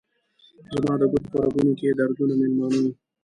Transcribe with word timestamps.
زما 0.73 0.93
د 0.99 1.03
ګوتو 1.11 1.29
په 1.31 1.37
رګونو 1.43 1.73
کې 1.79 1.95
دردونه 1.99 2.33
میلمانه 2.41 2.79
وه 2.83 2.91